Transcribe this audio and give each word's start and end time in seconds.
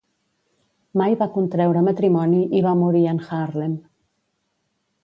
Mai 1.01 1.17
va 1.19 1.27
contreure 1.35 1.85
matrimoni 1.89 2.41
i 2.61 2.65
va 2.69 2.75
morir 2.81 3.05
en 3.13 3.25
Haarlem. 3.29 3.79